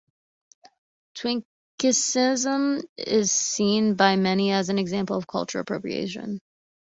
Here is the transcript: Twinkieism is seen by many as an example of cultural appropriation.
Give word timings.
Twinkieism 1.15 2.81
is 2.97 3.31
seen 3.31 3.93
by 3.93 4.15
many 4.15 4.51
as 4.51 4.69
an 4.69 4.79
example 4.79 5.15
of 5.15 5.27
cultural 5.27 5.61
appropriation. 5.61 6.39